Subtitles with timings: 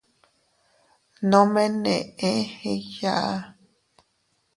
[1.29, 2.31] Nome neʼe
[2.73, 3.33] igyaa.